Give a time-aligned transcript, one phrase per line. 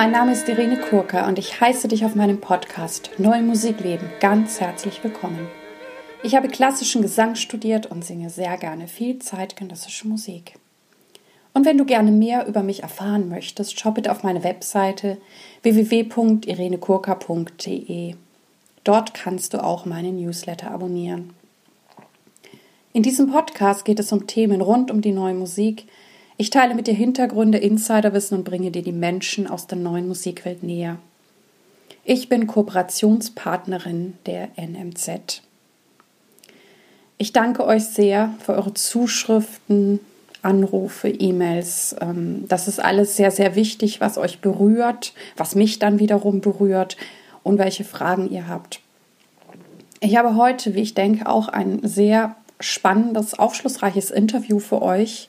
[0.00, 4.58] Mein Name ist Irene Kurka und ich heiße dich auf meinem Podcast Neue Musikleben ganz
[4.58, 5.46] herzlich willkommen.
[6.22, 10.54] Ich habe klassischen Gesang studiert und singe sehr gerne viel zeitgenössische Musik.
[11.52, 15.18] Und wenn du gerne mehr über mich erfahren möchtest, schau bitte auf meine Webseite
[15.60, 18.14] www.irenekurka.de.
[18.84, 21.34] Dort kannst du auch meinen Newsletter abonnieren.
[22.94, 25.88] In diesem Podcast geht es um Themen rund um die neue Musik.
[26.40, 30.62] Ich teile mit dir Hintergründe, Insiderwissen und bringe dir die Menschen aus der neuen Musikwelt
[30.62, 30.96] näher.
[32.02, 35.42] Ich bin Kooperationspartnerin der NMZ.
[37.18, 40.00] Ich danke euch sehr für eure Zuschriften,
[40.40, 41.94] Anrufe, E-Mails.
[42.00, 46.96] Ähm, das ist alles sehr, sehr wichtig, was euch berührt, was mich dann wiederum berührt
[47.42, 48.80] und welche Fragen ihr habt.
[50.00, 55.28] Ich habe heute, wie ich denke, auch ein sehr spannendes, aufschlussreiches Interview für euch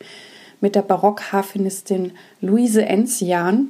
[0.61, 3.69] mit der Barockharfenistin Luise Enzian,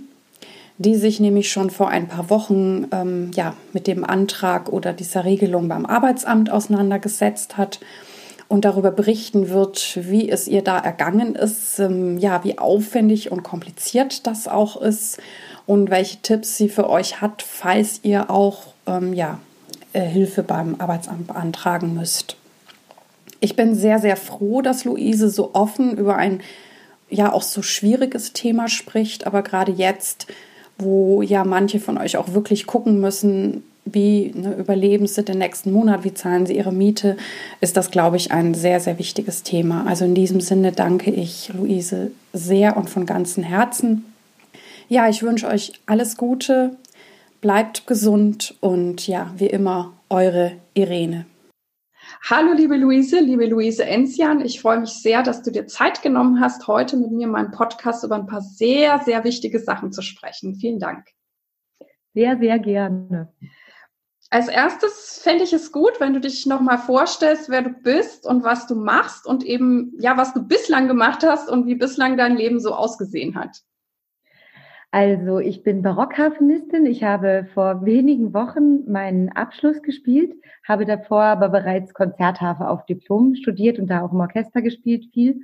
[0.78, 5.25] die sich nämlich schon vor ein paar Wochen ähm, ja, mit dem Antrag oder dieser
[5.25, 7.80] Regelung beim Arbeitsamt auseinandergesetzt hat
[8.48, 13.44] und darüber berichten wird, wie es ihr da ergangen ist, ähm, ja, wie aufwendig und
[13.44, 15.20] kompliziert das auch ist
[15.66, 19.39] und welche Tipps sie für euch hat, falls ihr auch ähm, ja,
[19.94, 22.36] äh, Hilfe beim Arbeitsamt beantragen müsst.
[23.39, 26.42] Ich bin sehr, sehr froh, dass Luise so offen über ein
[27.12, 30.28] ja auch so schwieriges Thema spricht, aber gerade jetzt,
[30.78, 35.72] wo ja manche von euch auch wirklich gucken müssen, wie ne, überleben sie den nächsten
[35.72, 37.17] Monat, wie zahlen sie ihre Miete,
[37.59, 39.86] ist das, glaube ich, ein sehr, sehr wichtiges Thema.
[39.88, 44.06] Also in diesem Sinne danke ich Luise sehr und von ganzem Herzen.
[44.88, 46.72] Ja, ich wünsche euch alles Gute,
[47.42, 51.26] bleibt gesund und ja, wie immer, eure Irene.
[52.20, 54.42] Hallo, liebe Luise, liebe Luise Enzian.
[54.42, 57.52] Ich freue mich sehr, dass du dir Zeit genommen hast, heute mit mir in meinem
[57.52, 60.56] Podcast über ein paar sehr, sehr wichtige Sachen zu sprechen.
[60.56, 61.08] Vielen Dank.
[62.14, 63.33] Sehr, sehr gerne.
[64.30, 68.43] Als erstes fände ich es gut, wenn du dich nochmal vorstellst, wer du bist und
[68.43, 72.38] was du machst und eben, ja, was du bislang gemacht hast und wie bislang dein
[72.38, 73.61] Leben so ausgesehen hat.
[74.94, 76.86] Also ich bin Barockhafenistin.
[76.86, 80.34] Ich habe vor wenigen Wochen meinen Abschluss gespielt,
[80.68, 85.40] habe davor aber bereits Konzerthafe auf Diplom studiert und da auch im Orchester gespielt viel.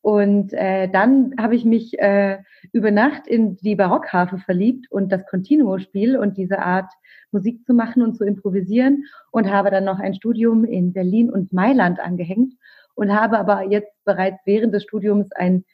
[0.00, 2.38] Und äh, dann habe ich mich äh,
[2.72, 6.90] über Nacht in die Barockharfe verliebt und das Continuo-Spiel und diese Art
[7.32, 11.52] Musik zu machen und zu improvisieren und habe dann noch ein Studium in Berlin und
[11.52, 12.54] Mailand angehängt
[12.94, 15.64] und habe aber jetzt bereits während des Studiums ein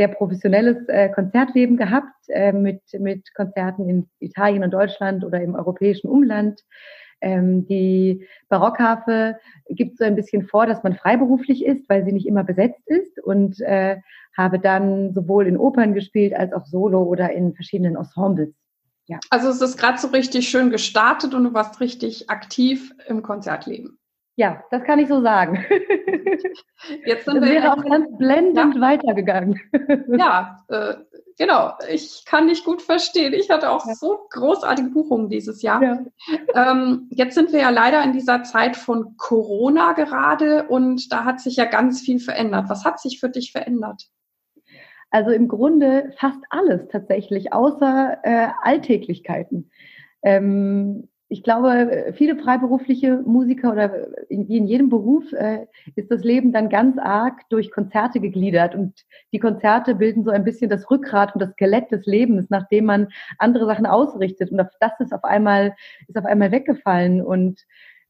[0.00, 5.54] sehr professionelles äh, Konzertleben gehabt äh, mit, mit Konzerten in Italien und Deutschland oder im
[5.54, 6.62] europäischen Umland.
[7.20, 9.36] Ähm, die Barockharfe
[9.68, 13.22] gibt so ein bisschen vor, dass man freiberuflich ist, weil sie nicht immer besetzt ist
[13.22, 13.98] und äh,
[14.34, 18.54] habe dann sowohl in Opern gespielt als auch Solo oder in verschiedenen Ensembles.
[19.04, 19.18] Ja.
[19.28, 23.98] Also es ist gerade so richtig schön gestartet und du warst richtig aktiv im Konzertleben.
[24.36, 25.64] Ja, das kann ich so sagen.
[27.04, 28.80] Jetzt sind das wir wäre auch ganz blendend ja.
[28.80, 29.60] weitergegangen.
[30.16, 30.94] Ja, äh,
[31.36, 31.72] genau.
[31.90, 33.34] Ich kann dich gut verstehen.
[33.34, 33.94] Ich hatte auch ja.
[33.94, 35.82] so großartige Buchungen dieses Jahr.
[35.82, 36.04] Ja.
[36.54, 41.40] Ähm, jetzt sind wir ja leider in dieser Zeit von Corona gerade und da hat
[41.40, 42.68] sich ja ganz viel verändert.
[42.68, 44.08] Was hat sich für dich verändert?
[45.10, 49.70] Also im Grunde fast alles tatsächlich, außer äh, Alltäglichkeiten.
[50.22, 56.52] Ähm, ich glaube, viele freiberufliche Musiker oder wie in jedem Beruf äh, ist das Leben
[56.52, 58.74] dann ganz arg durch Konzerte gegliedert.
[58.74, 62.86] Und die Konzerte bilden so ein bisschen das Rückgrat und das Skelett des Lebens, nachdem
[62.86, 63.08] man
[63.38, 64.50] andere Sachen ausrichtet.
[64.50, 65.76] Und das ist auf einmal
[66.08, 67.22] ist auf einmal weggefallen.
[67.22, 67.60] Und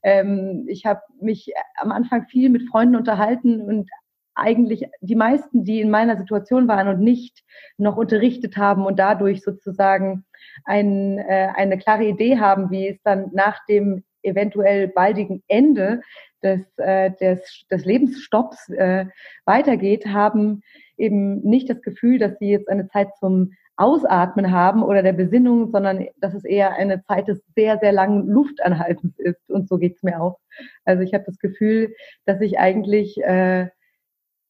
[0.03, 3.91] ähm, ich habe mich am Anfang viel mit Freunden unterhalten und
[4.35, 7.45] eigentlich die meisten, die in meiner Situation waren und nicht
[7.77, 10.25] noch unterrichtet haben und dadurch sozusagen
[10.65, 16.03] ein, äh, eine klare Idee haben, wie es dann nach dem eventuell baldigen Ende
[16.43, 19.07] des, äh, des, des Lebensstopps äh,
[19.45, 20.63] weitergeht, haben
[20.97, 25.71] eben nicht das Gefühl, dass sie jetzt eine Zeit zum Ausatmen haben oder der Besinnung,
[25.71, 29.51] sondern dass es eher eine Zeit des sehr, sehr langen Luftanhaltens ist.
[29.51, 30.39] Und so geht's mir auch.
[30.85, 31.95] Also ich habe das Gefühl,
[32.27, 33.69] dass ich eigentlich äh,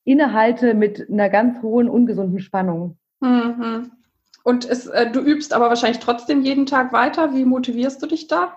[0.05, 2.99] innehalte mit einer ganz hohen, ungesunden Spannung.
[3.21, 3.93] Mhm.
[4.43, 7.35] Und es, äh, du übst aber wahrscheinlich trotzdem jeden Tag weiter.
[7.35, 8.57] Wie motivierst du dich da?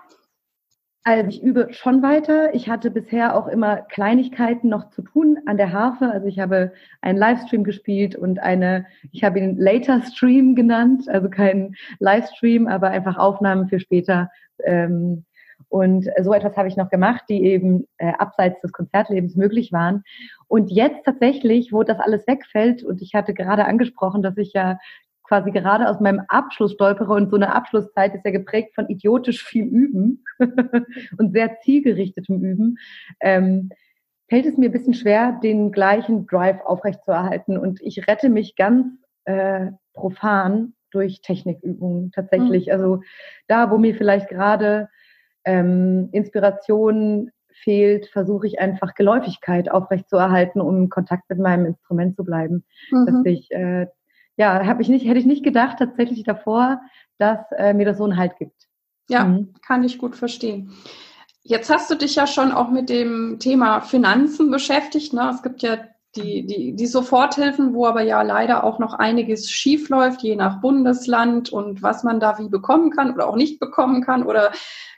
[1.06, 2.54] Also ich übe schon weiter.
[2.54, 6.10] Ich hatte bisher auch immer Kleinigkeiten noch zu tun an der Harfe.
[6.10, 6.72] Also ich habe
[7.02, 12.88] einen Livestream gespielt und eine, ich habe ihn Later Stream genannt, also kein Livestream, aber
[12.88, 14.30] einfach Aufnahmen für später.
[14.64, 15.26] Ähm,
[15.68, 20.04] und so etwas habe ich noch gemacht, die eben äh, abseits des Konzertlebens möglich waren.
[20.46, 24.78] Und jetzt tatsächlich, wo das alles wegfällt, und ich hatte gerade angesprochen, dass ich ja
[25.24, 29.42] quasi gerade aus meinem Abschluss stolpere und so eine Abschlusszeit ist ja geprägt von idiotisch
[29.44, 30.24] viel Üben
[31.18, 32.78] und sehr zielgerichtetem Üben,
[33.20, 33.70] ähm,
[34.28, 37.58] fällt es mir ein bisschen schwer, den gleichen Drive aufrechtzuerhalten.
[37.58, 38.86] Und ich rette mich ganz
[39.24, 42.66] äh, profan durch Technikübungen tatsächlich.
[42.66, 42.72] Mhm.
[42.72, 43.00] Also
[43.48, 44.88] da, wo mir vielleicht gerade
[45.44, 52.24] ähm, Inspiration fehlt, versuche ich einfach Geläufigkeit aufrechtzuerhalten, um in Kontakt mit meinem Instrument zu
[52.24, 52.64] bleiben.
[52.90, 53.06] Mhm.
[53.06, 53.86] Dass ich, äh,
[54.36, 56.80] ja, habe ich nicht, hätte ich nicht gedacht tatsächlich davor,
[57.18, 58.68] dass äh, mir das so einen Halt gibt.
[59.08, 59.54] Ja, mhm.
[59.66, 60.72] kann ich gut verstehen.
[61.42, 65.12] Jetzt hast du dich ja schon auch mit dem Thema Finanzen beschäftigt.
[65.12, 65.30] Ne?
[65.32, 65.78] Es gibt ja
[66.16, 70.60] die, die, die Soforthilfen, wo aber ja leider auch noch einiges schief läuft, je nach
[70.60, 74.52] Bundesland und was man da wie bekommen kann oder auch nicht bekommen kann oder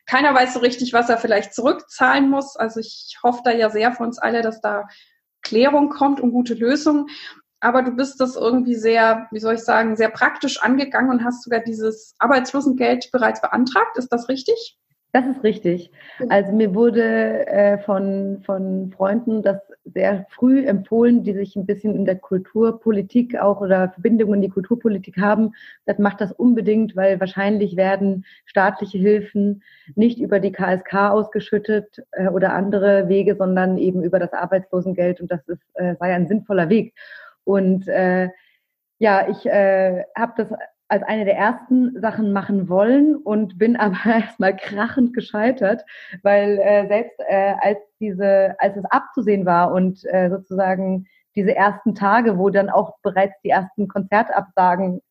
[0.06, 2.56] keiner weiß so richtig, was er vielleicht zurückzahlen muss.
[2.56, 4.86] Also ich hoffe da ja sehr für uns alle, dass da
[5.42, 7.06] Klärung kommt und gute Lösungen.
[7.66, 11.42] Aber du bist das irgendwie sehr, wie soll ich sagen, sehr praktisch angegangen und hast
[11.42, 13.98] sogar dieses Arbeitslosengeld bereits beantragt.
[13.98, 14.78] Ist das richtig?
[15.10, 15.90] Das ist richtig.
[16.28, 21.96] Also mir wurde äh, von, von Freunden das sehr früh empfohlen, die sich ein bisschen
[21.96, 25.52] in der Kulturpolitik auch oder Verbindungen in die Kulturpolitik haben.
[25.86, 29.64] Das macht das unbedingt, weil wahrscheinlich werden staatliche Hilfen
[29.96, 35.32] nicht über die KSK ausgeschüttet äh, oder andere Wege, sondern eben über das Arbeitslosengeld und
[35.32, 36.94] das ist, äh, sei ein sinnvoller Weg.
[37.46, 38.28] Und äh,
[38.98, 40.48] ja, ich äh, habe das
[40.88, 45.84] als eine der ersten Sachen machen wollen und bin aber erstmal krachend gescheitert,
[46.22, 51.06] weil äh, selbst äh, als diese, als es abzusehen war und äh, sozusagen
[51.36, 55.02] diese ersten Tage, wo dann auch bereits die ersten Konzertabsagen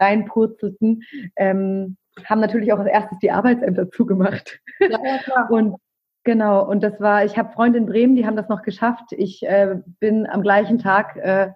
[0.00, 1.02] reinpurzelten,
[1.36, 4.60] ähm, haben natürlich auch als erstes die Arbeitsämter zugemacht.
[4.80, 5.46] Ja, ja.
[5.50, 5.76] Und
[6.24, 9.12] genau, und das war, ich habe Freunde in Bremen, die haben das noch geschafft.
[9.12, 11.50] Ich äh, bin am gleichen Tag äh,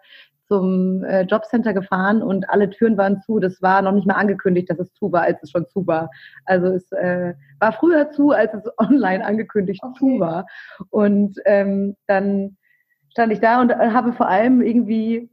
[0.47, 3.39] zum äh, Jobcenter gefahren und alle Türen waren zu.
[3.39, 6.11] Das war noch nicht mal angekündigt, dass es zu war, als es schon zu war.
[6.45, 9.99] Also es äh, war früher zu, als es online angekündigt okay.
[9.99, 10.47] zu war.
[10.91, 12.57] Und ähm, dann
[13.11, 15.31] stand ich da und äh, habe vor allem irgendwie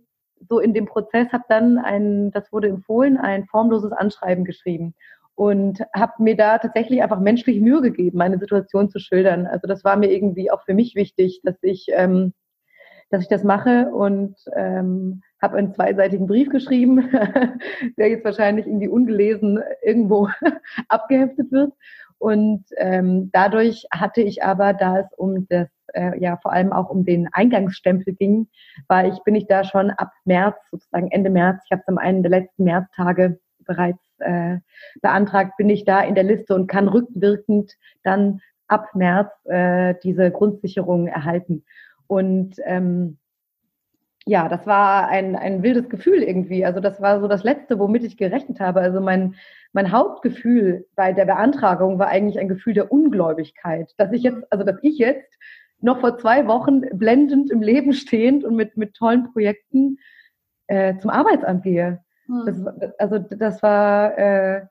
[0.50, 4.94] so in dem Prozess habe dann ein, das wurde empfohlen, ein formloses Anschreiben geschrieben
[5.35, 9.47] und habe mir da tatsächlich einfach menschlich Mühe gegeben, meine Situation zu schildern.
[9.47, 12.33] Also das war mir irgendwie auch für mich wichtig, dass ich ähm,
[13.13, 17.12] dass ich das mache und ähm, habe einen zweiseitigen Brief geschrieben,
[17.97, 20.30] der jetzt wahrscheinlich irgendwie ungelesen irgendwo
[20.89, 21.74] abgeheftet wird.
[22.18, 26.89] Und ähm, dadurch hatte ich aber, da es um das, äh, ja vor allem auch
[26.89, 28.47] um den Eingangsstempel ging,
[28.88, 32.00] war ich, bin ich da schon ab März, sozusagen Ende März, ich habe es am
[32.00, 34.57] einen der letzten Märztage bereits äh,
[35.01, 37.74] beantragt, bin ich da in der Liste und kann rückwirkend
[38.04, 41.63] dann ab März äh, diese Grundsicherung erhalten.
[42.07, 43.18] Und ähm,
[44.25, 46.65] ja, das war ein, ein wildes Gefühl irgendwie.
[46.65, 48.80] Also das war so das Letzte, womit ich gerechnet habe.
[48.80, 49.36] Also mein,
[49.74, 54.63] mein Hauptgefühl bei der Beantragung war eigentlich ein Gefühl der Ungläubigkeit, dass ich jetzt, also
[54.63, 55.38] dass ich jetzt
[55.81, 59.98] noch vor zwei Wochen blendend im Leben stehend und mit, mit tollen Projekten
[60.68, 62.02] äh, zum Arbeitsamt gehe.
[62.27, 62.43] Hm.
[62.45, 64.65] Das, also das war, äh,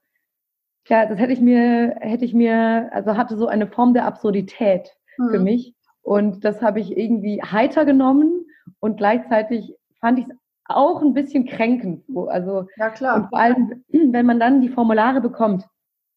[0.89, 4.91] ja, das hätte ich mir, hätte ich mir, also hatte so eine Form der Absurdität
[5.17, 5.31] hm.
[5.31, 5.75] für mich.
[6.03, 8.47] Und das habe ich irgendwie heiter genommen
[8.81, 12.05] und gleichzeitig fand ich es auch ein bisschen kränkend.
[12.29, 13.17] Also, ja, klar.
[13.17, 15.67] Und vor allem, wenn man dann die Formulare bekommt.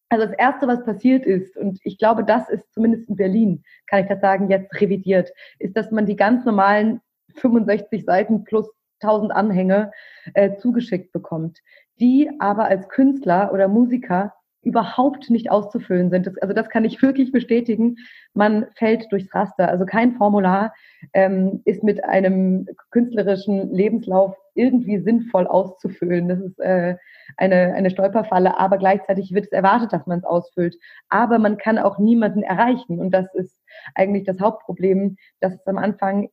[0.08, 4.02] Also das Erste, was passiert ist, und ich glaube, das ist zumindest in Berlin, kann
[4.02, 7.00] ich das sagen, jetzt revidiert, ist, dass man die ganz normalen
[7.34, 9.92] 65 Seiten plus 1000 Anhänge
[10.34, 11.60] äh, zugeschickt bekommt,
[12.00, 14.34] die aber als Künstler oder Musiker
[14.66, 16.26] überhaupt nicht auszufüllen sind.
[16.26, 17.98] Das, also das kann ich wirklich bestätigen.
[18.34, 19.68] Man fällt durchs Raster.
[19.68, 20.74] Also kein Formular
[21.12, 26.28] ähm, ist mit einem künstlerischen Lebenslauf irgendwie sinnvoll auszufüllen.
[26.28, 26.96] Das ist äh,
[27.36, 30.76] eine, eine Stolperfalle, aber gleichzeitig wird es erwartet, dass man es ausfüllt.
[31.08, 32.98] Aber man kann auch niemanden erreichen.
[32.98, 33.62] Und das ist
[33.94, 36.28] eigentlich das Hauptproblem, dass es am Anfang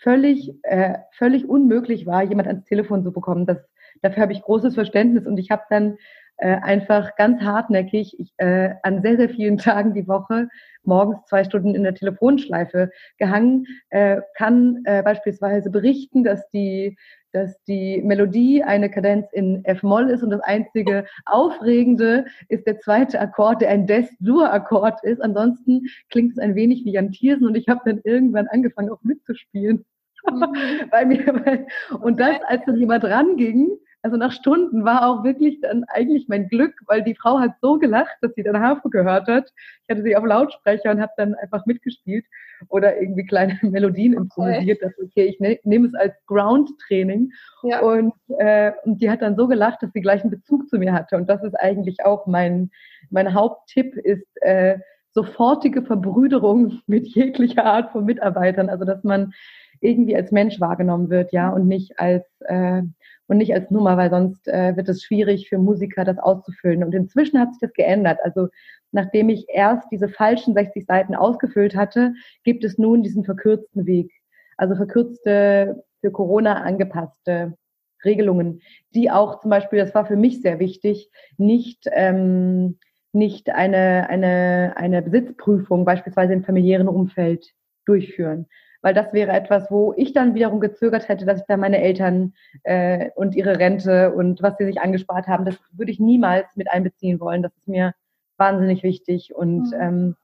[0.00, 3.46] völlig, äh, völlig unmöglich war, jemand ans Telefon zu bekommen.
[3.46, 3.58] Das,
[4.02, 5.96] dafür habe ich großes Verständnis und ich habe dann
[6.38, 10.48] äh, einfach ganz hartnäckig ich, äh, an sehr, sehr vielen Tagen die Woche
[10.82, 16.96] morgens zwei Stunden in der Telefonschleife gehangen, äh, kann äh, beispielsweise berichten, dass die
[17.32, 23.20] dass die Melodie eine Kadenz in F-Moll ist und das einzige Aufregende ist der zweite
[23.20, 25.20] Akkord, der ein Des-Dur-Akkord ist.
[25.22, 29.02] Ansonsten klingt es ein wenig wie Jan Thiersen und ich habe dann irgendwann angefangen auch
[29.02, 29.84] mitzuspielen.
[30.28, 30.40] Mhm.
[30.90, 31.66] weil mir,
[32.00, 33.70] und das, als dann jemand ranging,
[34.02, 37.78] also nach Stunden war auch wirklich dann eigentlich mein Glück, weil die Frau hat so
[37.78, 39.50] gelacht, dass sie dann Harfe gehört hat.
[39.86, 42.24] Ich hatte sie auf Lautsprecher und habe dann einfach mitgespielt.
[42.68, 44.92] Oder irgendwie kleine Melodien improvisiert, okay.
[44.96, 47.30] dass okay, ich ne, nehme es als Ground-Training.
[47.62, 47.80] Ja.
[47.80, 50.92] Und, äh, und die hat dann so gelacht, dass sie gleich einen Bezug zu mir
[50.92, 51.16] hatte.
[51.16, 52.70] Und das ist eigentlich auch mein,
[53.10, 54.78] mein Haupttipp ist, äh,
[55.12, 58.68] sofortige Verbrüderung mit jeglicher Art von Mitarbeitern.
[58.68, 59.32] Also dass man
[59.80, 62.82] irgendwie als Mensch wahrgenommen wird, ja, und nicht als äh,
[63.30, 66.82] und nicht als Nummer, weil sonst äh, wird es schwierig für Musiker, das auszufüllen.
[66.82, 68.18] Und inzwischen hat sich das geändert.
[68.24, 68.48] Also
[68.92, 74.12] nachdem ich erst diese falschen 60 Seiten ausgefüllt hatte, gibt es nun diesen verkürzten Weg.
[74.56, 77.56] Also verkürzte, für Corona angepasste
[78.04, 78.62] Regelungen,
[78.94, 82.78] die auch zum Beispiel, das war für mich sehr wichtig, nicht, ähm,
[83.12, 87.52] nicht eine, eine, eine Besitzprüfung beispielsweise im familiären Umfeld
[87.84, 88.46] durchführen
[88.82, 92.34] weil das wäre etwas, wo ich dann wiederum gezögert hätte, dass ich da meine Eltern
[92.62, 96.70] äh, und ihre Rente und was sie sich angespart haben, das würde ich niemals mit
[96.70, 97.42] einbeziehen wollen.
[97.42, 97.94] Das ist mir
[98.40, 99.80] wahnsinnig wichtig und mhm.
[99.80, 100.16] ähm,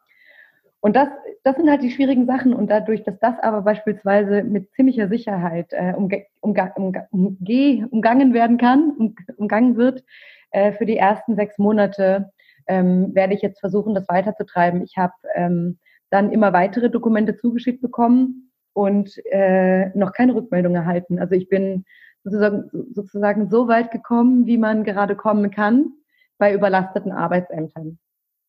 [0.80, 1.08] und das,
[1.42, 2.54] das sind halt die schwierigen Sachen.
[2.54, 8.34] Und dadurch, dass das aber beispielsweise mit ziemlicher Sicherheit äh, umge umga umga umge umgangen
[8.34, 10.04] werden kann, um umgangen wird,
[10.52, 12.30] äh, für die ersten sechs Monate,
[12.68, 14.82] ähm, werde ich jetzt versuchen, das weiterzutreiben.
[14.82, 15.78] Ich habe ähm,
[16.10, 18.46] dann immer weitere Dokumente zugeschickt bekommen,
[18.76, 21.18] und äh, noch keine Rückmeldung erhalten.
[21.18, 21.86] Also ich bin
[22.24, 25.94] sozusagen, sozusagen so weit gekommen, wie man gerade kommen kann
[26.36, 27.98] bei überlasteten Arbeitsämtern.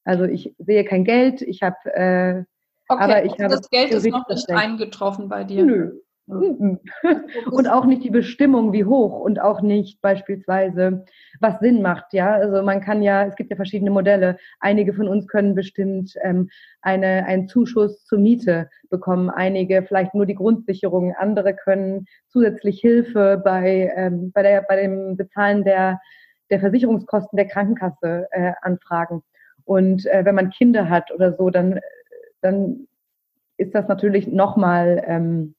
[0.07, 2.43] Also ich sehe kein Geld, ich habe äh,
[2.87, 5.65] okay, aber ich also habe das Geld ist noch nicht eingetroffen bei dir.
[5.65, 5.91] Nö,
[6.27, 6.79] Mhm.
[7.51, 11.05] Und auch nicht die Bestimmung, wie hoch und auch nicht beispielsweise,
[11.39, 12.11] was Sinn macht.
[12.11, 14.37] Ja, also man kann ja, es gibt ja verschiedene Modelle.
[14.59, 16.49] Einige von uns können bestimmt ähm,
[16.81, 23.41] eine, einen Zuschuss zur Miete bekommen, einige vielleicht nur die Grundsicherung, andere können zusätzlich Hilfe
[23.43, 26.01] bei, ähm, bei, der, bei dem Bezahlen der,
[26.49, 29.23] der Versicherungskosten der Krankenkasse äh, anfragen.
[29.67, 31.79] Und äh, wenn man Kinder hat oder so, dann,
[32.41, 32.87] dann
[33.57, 35.55] ist das natürlich nochmal ähm,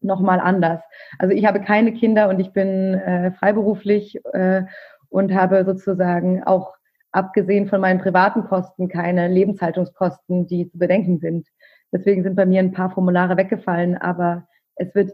[0.00, 0.80] nochmal anders.
[1.18, 4.62] Also ich habe keine Kinder und ich bin äh, freiberuflich äh,
[5.08, 6.74] und habe sozusagen auch
[7.12, 11.48] abgesehen von meinen privaten Kosten keine Lebenshaltungskosten, die zu bedenken sind.
[11.92, 15.12] Deswegen sind bei mir ein paar Formulare weggefallen, aber es wird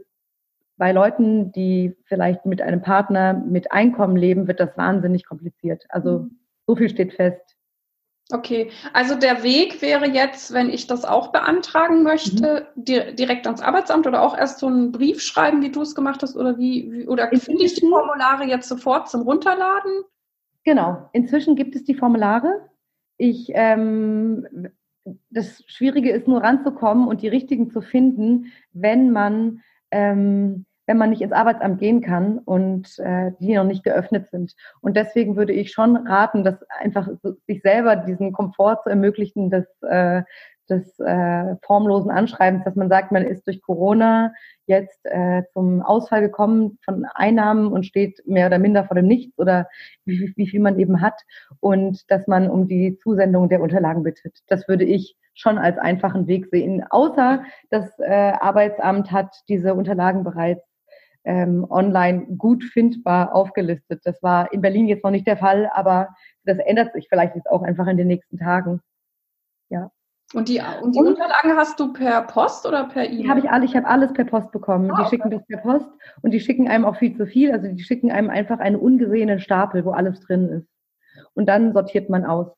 [0.79, 5.85] bei Leuten, die vielleicht mit einem Partner mit Einkommen leben, wird das wahnsinnig kompliziert.
[5.91, 6.39] Also mhm.
[6.67, 7.57] so viel steht fest.
[8.33, 12.85] Okay, also der Weg wäre jetzt, wenn ich das auch beantragen möchte, mhm.
[12.85, 16.23] di direkt ans Arbeitsamt oder auch erst so einen Brief schreiben, wie du es gemacht
[16.23, 20.05] hast, oder wie, wie oder finde ich die Formulare jetzt sofort zum Runterladen?
[20.65, 22.71] Genau, inzwischen gibt es die Formulare.
[23.19, 24.47] Ich, ähm,
[25.29, 29.61] das Schwierige ist nur ranzukommen und die richtigen zu finden, wenn man
[29.91, 34.55] ähm, wenn man nicht ins Arbeitsamt gehen kann und äh, die noch nicht geöffnet sind.
[34.83, 37.09] Und deswegen würde ich schon raten, dass einfach
[37.47, 40.21] sich selber diesen Komfort zu ermöglichen, des, äh,
[40.69, 44.35] des äh, formlosen Anschreibens, dass man sagt, man ist durch Corona
[44.67, 49.39] jetzt äh, zum Ausfall gekommen von Einnahmen und steht mehr oder minder vor dem Nichts
[49.39, 49.69] oder
[50.05, 51.19] wie, wie viel man eben hat
[51.61, 54.41] und dass man um die Zusendung der Unterlagen bittet.
[54.49, 56.85] Das würde ich schon als einfachen Weg sehen.
[56.91, 60.72] Außer das äh, Arbeitsamt hat diese Unterlagen bereits
[61.25, 64.01] ähm, online gut findbar aufgelistet.
[64.05, 66.09] Das war in Berlin jetzt noch nicht der Fall, aber
[66.45, 68.81] das ändert sich vielleicht jetzt auch einfach in den nächsten Tagen.
[69.69, 69.91] Ja.
[70.35, 73.29] Und die, und die und, Unterlagen hast du per Post oder per E-Mail?
[73.29, 74.91] Habe ich alle, ich habe alles per Post bekommen.
[74.91, 75.91] Ah, die schicken das per Post
[76.23, 77.53] und die schicken einem auch viel zu viel.
[77.53, 80.69] Also die schicken einem einfach einen ungesehenen Stapel, wo alles drin ist.
[81.35, 82.49] Und dann sortiert man aus.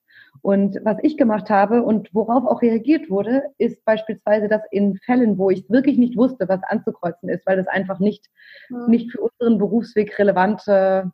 [0.42, 5.38] Und was ich gemacht habe und worauf auch reagiert wurde, ist beispielsweise, dass in Fällen,
[5.38, 8.28] wo ich wirklich nicht wusste, was anzukreuzen ist, weil das einfach nicht,
[8.68, 8.86] mhm.
[8.88, 11.12] nicht für unseren Berufsweg relevante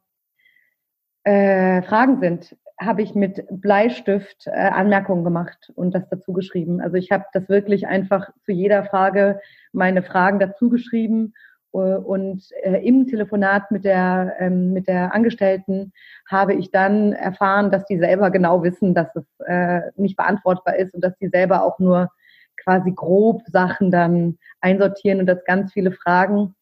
[1.24, 6.80] äh, Fragen sind, habe ich mit Bleistift äh, Anmerkungen gemacht und das dazu geschrieben.
[6.80, 9.40] Also ich habe das wirklich einfach zu jeder Frage
[9.72, 11.34] meine Fragen dazu geschrieben
[11.72, 15.92] und äh, im Telefonat mit der, ähm, mit der Angestellten
[16.28, 20.94] habe ich dann erfahren, dass die selber genau wissen, dass es äh, nicht beantwortbar ist
[20.94, 22.10] und dass die selber auch nur
[22.56, 26.54] quasi grob Sachen dann einsortieren und dass ganz viele Fragen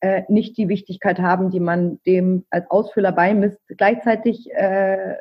[0.00, 3.60] äh, nicht die Wichtigkeit haben, die man dem als Ausfüller beimisst.
[3.68, 5.14] Gleichzeitig äh,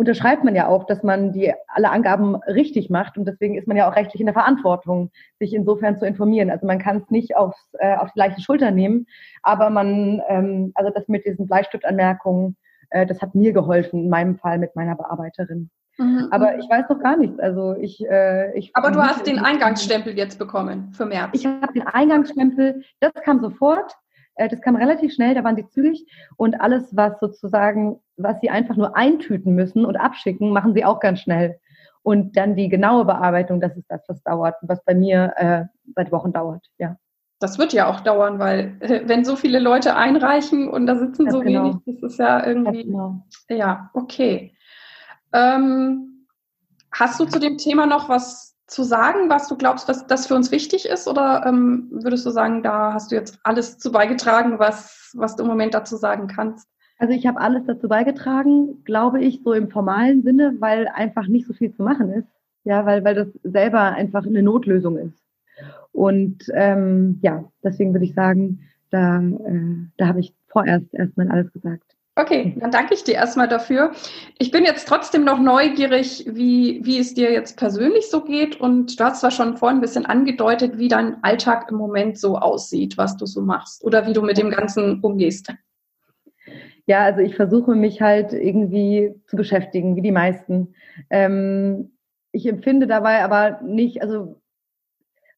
[0.00, 3.76] unterschreibt man ja auch, dass man die alle Angaben richtig macht und deswegen ist man
[3.76, 6.48] ja auch rechtlich in der Verantwortung, sich insofern zu informieren.
[6.48, 9.04] Also man kann es nicht aufs, äh, auf die leichte Schulter nehmen,
[9.42, 12.56] aber man, ähm, also das mit diesen Bleistiftanmerkungen,
[12.88, 15.68] äh, das hat mir geholfen, in meinem Fall mit meiner Bearbeiterin.
[15.98, 16.28] Mhm.
[16.30, 17.38] Aber ich weiß noch gar nichts.
[17.38, 18.70] Also ich, äh, ich.
[18.72, 21.28] Aber du hast den Eingangsstempel jetzt bekommen für März.
[21.34, 22.82] Ich habe den Eingangsstempel.
[23.00, 23.92] Das kam sofort.
[24.40, 26.06] Äh, das kam relativ schnell, da waren die zügig
[26.36, 30.98] und alles, was sozusagen, was sie einfach nur eintüten müssen und abschicken, machen sie auch
[30.98, 31.60] ganz schnell.
[32.02, 36.10] Und dann die genaue Bearbeitung, das ist das, was dauert, was bei mir äh, seit
[36.10, 36.96] Wochen dauert, ja.
[37.38, 41.26] Das wird ja auch dauern, weil äh, wenn so viele Leute einreichen und da sitzen
[41.26, 41.64] ja, so genau.
[41.64, 42.84] wenig, das ist ja irgendwie.
[42.84, 43.26] Genau.
[43.48, 44.54] Ja, okay.
[45.32, 46.26] Ähm,
[46.92, 50.34] hast du zu dem Thema noch was zu sagen, was du glaubst, was das für
[50.34, 51.08] uns wichtig ist?
[51.08, 55.42] Oder ähm, würdest du sagen, da hast du jetzt alles zu beigetragen, was, was du
[55.42, 56.68] im Moment dazu sagen kannst?
[56.98, 61.46] Also ich habe alles dazu beigetragen, glaube ich, so im formalen Sinne, weil einfach nicht
[61.46, 62.28] so viel zu machen ist.
[62.64, 65.18] Ja, weil, weil das selber einfach eine Notlösung ist.
[65.92, 68.60] Und ähm, ja, deswegen würde ich sagen,
[68.90, 71.96] da, äh, da habe ich vorerst erstmal alles gesagt.
[72.20, 73.92] Okay, dann danke ich dir erstmal dafür.
[74.38, 78.60] Ich bin jetzt trotzdem noch neugierig, wie, wie es dir jetzt persönlich so geht.
[78.60, 82.36] Und du hast zwar schon vorhin ein bisschen angedeutet, wie dein Alltag im Moment so
[82.36, 85.50] aussieht, was du so machst oder wie du mit dem Ganzen umgehst.
[86.84, 90.74] Ja, also ich versuche mich halt irgendwie zu beschäftigen, wie die meisten.
[91.08, 91.92] Ähm,
[92.32, 94.39] ich empfinde dabei aber nicht, also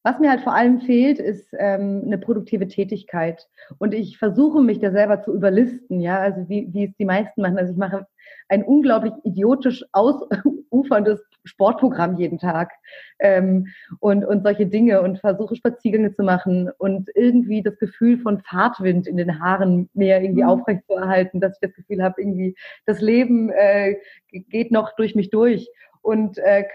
[0.03, 3.47] was mir halt vor allem fehlt, ist ähm, eine produktive Tätigkeit.
[3.79, 7.41] Und ich versuche mich da selber zu überlisten, ja, also wie, wie es die meisten
[7.41, 7.57] machen.
[7.57, 8.05] Also ich mache
[8.49, 12.71] ein unglaublich idiotisch ausuferndes Sportprogramm jeden Tag
[13.19, 13.67] ähm,
[13.99, 19.07] und, und solche Dinge und versuche Spaziergänge zu machen und irgendwie das Gefühl von Fahrtwind
[19.07, 20.49] in den Haaren mehr irgendwie mhm.
[20.49, 22.55] aufrechtzuerhalten, dass ich das Gefühl habe, irgendwie
[22.85, 23.95] das Leben äh,
[24.29, 25.69] geht noch durch mich durch.
[26.01, 26.65] Und äh,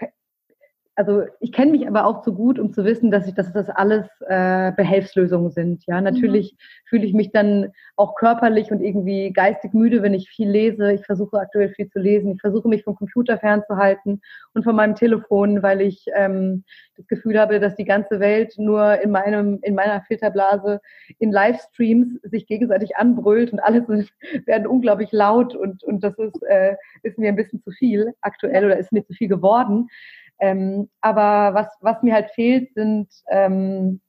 [0.99, 3.69] also ich kenne mich aber auch zu gut, um zu wissen, dass ich, dass das
[3.69, 5.85] alles äh, Behelfslösungen sind.
[5.87, 6.57] Ja, natürlich mhm.
[6.89, 10.91] fühle ich mich dann auch körperlich und irgendwie geistig müde, wenn ich viel lese.
[10.91, 12.33] Ich versuche aktuell viel zu lesen.
[12.33, 14.21] Ich versuche mich vom Computer fernzuhalten
[14.53, 16.65] und von meinem Telefon, weil ich ähm,
[16.97, 20.81] das Gefühl habe, dass die ganze Welt nur in meinem in meiner Filterblase
[21.17, 23.87] in Livestreams sich gegenseitig anbrüllt und alles
[24.45, 28.65] werden unglaublich laut und und das ist äh, ist mir ein bisschen zu viel aktuell
[28.65, 29.87] oder ist mir zu viel geworden.
[30.39, 34.01] Ähm, aber was, was mir halt fehlt, sind, ähm,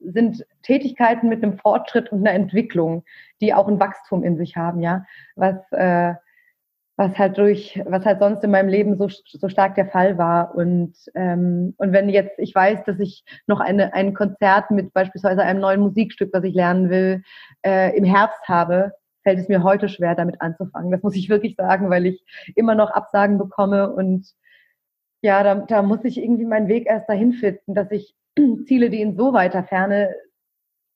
[0.00, 3.04] sind Tätigkeiten mit einem Fortschritt und einer Entwicklung,
[3.40, 5.04] die auch ein Wachstum in sich haben, ja.
[5.36, 6.14] Was, äh,
[7.00, 10.54] was halt durch, was halt sonst in meinem Leben so, so stark der Fall war.
[10.54, 15.42] Und, ähm, und wenn jetzt ich weiß, dass ich noch eine, ein Konzert mit beispielsweise
[15.42, 17.22] einem neuen Musikstück, was ich lernen will,
[17.64, 20.90] äh, im Herbst habe, fällt es mir heute schwer, damit anzufangen.
[20.90, 22.22] Das muss ich wirklich sagen, weil ich
[22.54, 24.26] immer noch Absagen bekomme und
[25.22, 28.14] ja, da, da muss ich irgendwie meinen Weg erst dahin finden, dass ich
[28.66, 30.14] Ziele, die in so weiter Ferne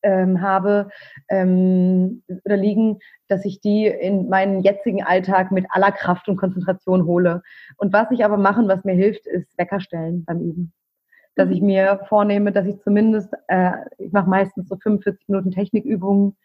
[0.05, 0.91] ähm, habe
[1.29, 7.07] ähm, oder liegen, dass ich die in meinen jetzigen Alltag mit aller Kraft und Konzentration
[7.07, 7.43] hole.
[7.79, 10.73] Und was ich aber machen, was mir hilft, ist Wecker stellen beim Üben.
[11.35, 11.67] Dass ich mhm.
[11.67, 16.37] mir vornehme, dass ich zumindest, äh, ich mache meistens so 45 Minuten Technikübungen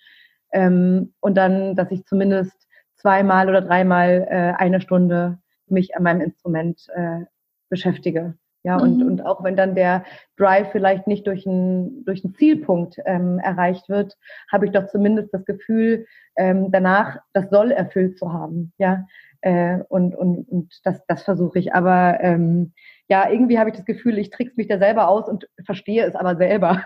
[0.51, 5.37] ähm, und dann, dass ich zumindest zweimal oder dreimal äh, eine Stunde
[5.67, 7.25] mich an meinem Instrument äh,
[7.69, 8.35] beschäftige.
[8.63, 8.83] Ja, mhm.
[8.83, 10.03] und, und auch wenn dann der
[10.37, 14.17] Drive vielleicht nicht durch einen, durch einen Zielpunkt ähm, erreicht wird,
[14.51, 16.05] habe ich doch zumindest das Gefühl,
[16.35, 18.73] ähm, danach das Soll erfüllt zu haben.
[18.77, 19.05] Ja,
[19.41, 21.73] äh, und, und, und das, das versuche ich.
[21.73, 22.73] Aber ähm,
[23.07, 26.15] ja, irgendwie habe ich das Gefühl, ich trickse mich da selber aus und verstehe es
[26.15, 26.83] aber selber.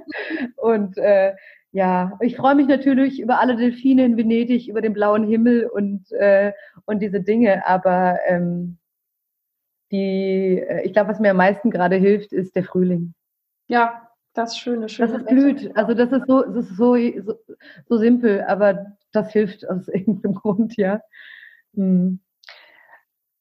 [0.56, 1.34] und äh,
[1.70, 6.10] ja, ich freue mich natürlich über alle Delfine in Venedig, über den blauen Himmel und,
[6.12, 6.52] äh,
[6.84, 8.78] und diese Dinge, aber ähm,
[9.92, 13.14] die, äh, ich glaube, was mir am meisten gerade hilft, ist der Frühling.
[13.68, 15.12] Ja, das schöne, schöne.
[15.12, 15.76] Das ist blüht.
[15.76, 17.34] Also das ist so, das ist so, so,
[17.88, 21.00] so simpel, aber das hilft aus irgendeinem Grund, ja.
[21.74, 22.20] Hm.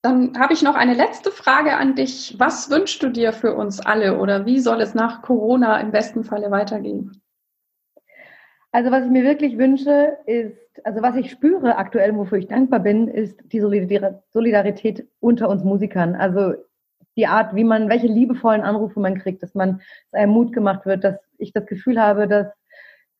[0.03, 2.35] Dann habe ich noch eine letzte Frage an dich.
[2.39, 6.23] Was wünschst du dir für uns alle oder wie soll es nach Corona im besten
[6.23, 7.21] Falle weitergehen?
[8.71, 12.79] Also was ich mir wirklich wünsche, ist, also was ich spüre aktuell, wofür ich dankbar
[12.79, 16.15] bin, ist die Solidarität unter uns Musikern.
[16.15, 16.53] Also
[17.17, 19.81] die Art, wie man, welche liebevollen Anrufe man kriegt, dass man
[20.11, 22.47] dass einem Mut gemacht wird, dass ich das Gefühl habe, dass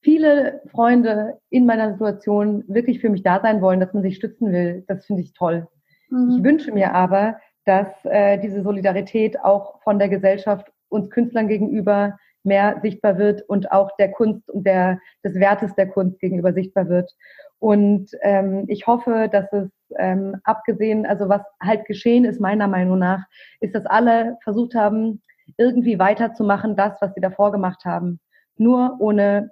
[0.02, 4.52] viele Freunde in meiner Situation wirklich für mich da sein wollen, dass man sich stützen
[4.52, 4.84] will.
[4.88, 5.68] Das finde ich toll.
[6.10, 6.36] Mhm.
[6.38, 12.18] Ich wünsche mir aber, dass äh, diese Solidarität auch von der Gesellschaft uns Künstlern gegenüber
[12.43, 16.89] mehr sichtbar wird und auch der Kunst und der, des Wertes der Kunst gegenüber sichtbar
[16.89, 17.12] wird.
[17.60, 22.97] Und ähm, ich hoffe, dass es ähm, abgesehen, also was halt geschehen ist, meiner Meinung
[22.97, 23.25] nach,
[23.60, 25.21] ist, dass alle versucht haben,
[25.58, 28.19] irgendwie weiterzumachen, das, was sie davor gemacht haben.
[28.58, 29.51] Nur ohne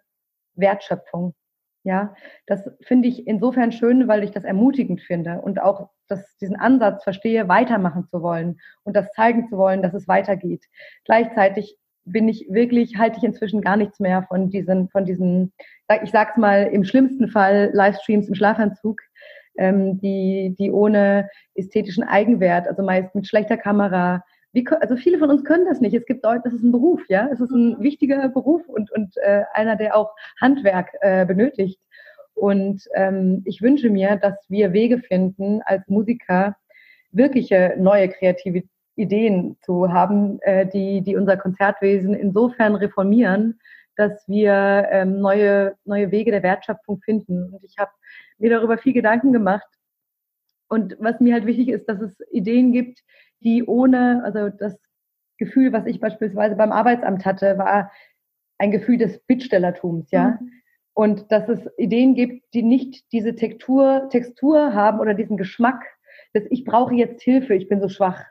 [0.56, 1.36] Wertschöpfung.
[1.84, 2.14] Ja,
[2.46, 7.04] das finde ich insofern schön, weil ich das ermutigend finde und auch dass diesen Ansatz
[7.04, 10.66] verstehe, weitermachen zu wollen und das zeigen zu wollen, dass es weitergeht.
[11.06, 11.78] Gleichzeitig
[12.12, 15.54] bin ich wirklich, halte ich inzwischen gar nichts mehr von diesen, von diesen,
[16.04, 19.00] ich sag's mal, im schlimmsten Fall Livestreams im Schlafanzug.
[19.60, 25.30] ähm, die, die ohne ästhetischen Eigenwert, also meist mit schlechter Kamera, wie, also viele von
[25.30, 25.94] uns können das nicht.
[25.94, 27.84] Es gibt Leute, das ist ein Beruf, ja, es ist ein mhm.
[27.84, 31.80] wichtiger Beruf und, und äh, einer, der auch Handwerk äh, benötigt.
[32.34, 36.56] Und ähm, ich wünsche mir, dass wir Wege finden, als Musiker
[37.12, 38.64] wirkliche neue kreative
[39.00, 43.60] Ideen zu haben, äh, die, die unser Konzertwesen insofern reformieren,
[43.96, 47.54] dass wir ähm, neue, neue Wege der Wertschöpfung finden.
[47.54, 47.92] Und ich habe
[48.38, 49.68] mir darüber viel Gedanken gemacht.
[50.68, 53.00] Und was mir halt wichtig ist, dass es Ideen gibt,
[53.42, 54.78] die ohne, also das
[55.38, 57.92] Gefühl, was ich beispielsweise beim Arbeitsamt hatte, war
[58.58, 60.38] ein Gefühl des Bittstellertums, ja.
[60.40, 60.52] Mhm.
[60.94, 65.86] Und dass es Ideen gibt, die nicht diese Textur, Textur haben oder diesen Geschmack,
[66.34, 68.26] dass ich brauche jetzt Hilfe, ich bin so schwach.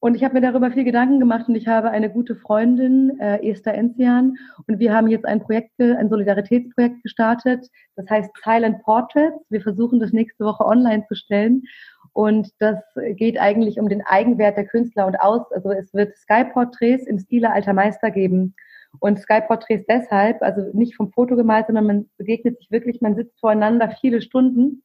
[0.00, 3.46] Und ich habe mir darüber viel Gedanken gemacht und ich habe eine gute Freundin, äh,
[3.46, 4.36] Esther Enzian,
[4.66, 9.44] und wir haben jetzt ein Projekt, ein Solidaritätsprojekt gestartet, das heißt Silent Portraits.
[9.50, 11.64] Wir versuchen das nächste Woche online zu stellen.
[12.12, 12.78] Und das
[13.14, 15.52] geht eigentlich um den Eigenwert der Künstler und aus.
[15.52, 18.54] Also es wird Sky-Porträts im Stile alter Meister geben.
[18.98, 23.38] Und Sky-Porträts deshalb, also nicht vom Foto gemalt, sondern man begegnet sich wirklich, man sitzt
[23.38, 24.82] voreinander viele Stunden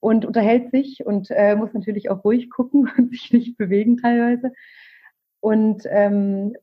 [0.00, 4.52] und unterhält sich und äh, muss natürlich auch ruhig gucken und sich nicht bewegen teilweise.
[5.40, 6.54] Und ähm,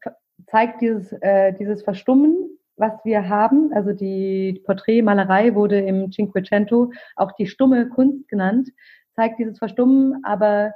[0.47, 3.71] zeigt dieses, äh, dieses Verstummen, was wir haben.
[3.73, 8.69] Also die Porträtmalerei wurde im Cinquecento auch die stumme Kunst genannt,
[9.15, 10.73] zeigt dieses Verstummen, aber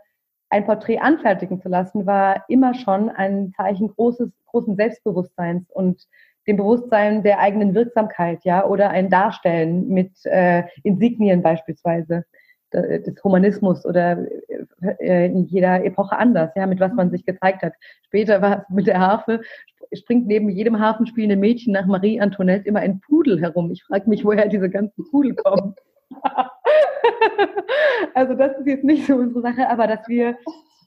[0.50, 6.08] ein Porträt anfertigen zu lassen, war immer schon ein Zeichen großes, großen Selbstbewusstseins und
[6.47, 12.26] dem Bewusstsein der eigenen Wirksamkeit, ja, oder ein Darstellen mit äh, Insignien beispielsweise
[12.73, 14.25] des Humanismus oder
[14.99, 17.73] äh, in jeder Epoche anders, ja, mit was man sich gezeigt hat.
[18.05, 19.41] Später war es mit der Harfe,
[19.93, 23.71] springt neben jedem harfenspielenden Mädchen nach Marie Antoinette immer ein Pudel herum.
[23.71, 25.75] Ich frage mich, woher diese ganzen Pudel kommen.
[28.13, 30.38] also das ist jetzt nicht so unsere Sache, aber dass wir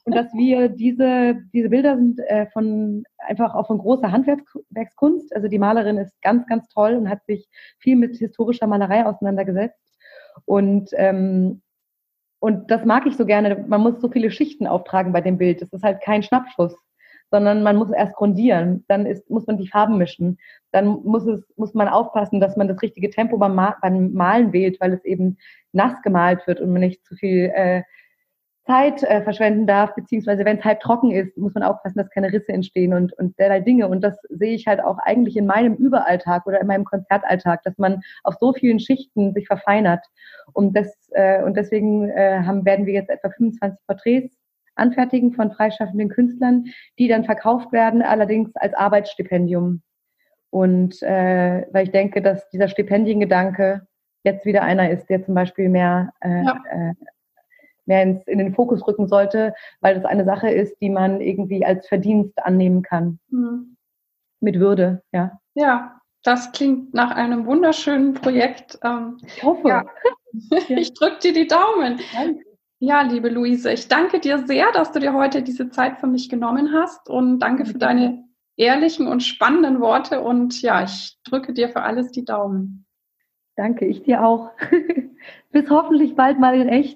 [0.07, 5.35] und dass wir diese diese Bilder sind äh, von einfach auch von großer Handwerkskunst.
[5.35, 9.81] Also die Malerin ist ganz ganz toll und hat sich viel mit historischer Malerei auseinandergesetzt
[10.45, 11.63] und ähm,
[12.45, 13.65] und das mag ich so gerne.
[13.69, 15.63] Man muss so viele Schichten auftragen bei dem Bild.
[15.63, 16.77] Das ist halt kein Schnappschuss,
[17.31, 18.85] sondern man muss erst grundieren.
[18.87, 20.37] Dann ist, muss man die Farben mischen.
[20.71, 24.79] Dann muss es, muss man aufpassen, dass man das richtige Tempo beim, beim Malen wählt,
[24.79, 25.39] weil es eben
[25.73, 27.83] nass gemalt wird und man nicht zu viel äh,
[28.67, 32.33] Zeit äh, verschwenden darf, beziehungsweise wenn es halb trocken ist, muss man aufpassen, dass keine
[32.33, 33.89] Risse entstehen und, und derlei Dinge.
[33.89, 37.77] Und das sehe ich halt auch eigentlich in meinem Überalltag oder in meinem Konzertalltag, dass
[37.77, 40.05] man auf so vielen Schichten sich verfeinert.
[40.55, 44.35] Und, das, äh, und deswegen äh, haben, werden wir jetzt etwa 25 Porträts
[44.77, 46.65] anfertigen von freischaffenden Künstlern,
[46.99, 49.83] die dann verkauft werden, allerdings als Arbeitsstipendium.
[50.51, 53.87] Und äh, weil ich denke, dass dieser Stipendiengedanke
[54.23, 56.63] jetzt wieder einer ist, der zum Beispiel mehr äh, ja.
[56.71, 56.95] äh,
[57.87, 61.65] mehr ins, in den Fokus rücken sollte, weil das eine Sache ist, die man irgendwie
[61.65, 63.19] als Verdienst annehmen kann.
[63.31, 63.77] Mhm.
[64.41, 65.39] Mit Würde, ja.
[65.55, 68.79] Ja, das klingt nach einem wunderschönen Projekt.
[68.83, 69.69] Ähm, ich hoffe.
[69.69, 69.85] Ja.
[70.69, 72.01] ich drücke dir die Daumen.
[72.13, 72.45] Danke.
[72.81, 76.29] Ja, liebe Luise, ich danke dir sehr, dass du dir heute diese Zeit für mich
[76.29, 78.25] genommen hast und danke für deine
[78.57, 82.85] ehrlichen und spannenden Worte und ja, ich drücke dir für alles die Daumen.
[83.57, 84.51] Danke, ich dir auch.
[85.51, 86.93] Bis hoffentlich bald mal in echt.